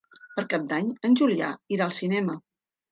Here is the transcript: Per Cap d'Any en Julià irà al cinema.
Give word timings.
Per 0.37 0.43
Cap 0.53 0.65
d'Any 0.71 0.89
en 1.11 1.19
Julià 1.21 1.53
irà 1.79 1.91
al 1.91 1.97
cinema. 2.03 2.41